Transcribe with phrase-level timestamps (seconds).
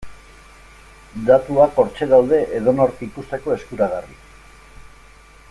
[1.27, 4.19] Datuak hortxe daude edonork ikusteko eskuragarri.